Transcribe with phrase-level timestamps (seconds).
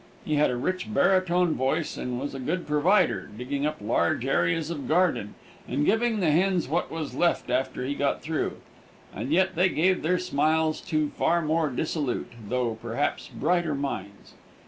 [0.25, 4.71] He had a rich baritone voice, and was a good provider, digging up large areas
[4.71, 5.35] of garden,
[5.67, 8.53] and giving the hens what was left after he got through,
[9.13, 14.33] and yet they gave their smiles to far more dissolute though perhaps brighter minds.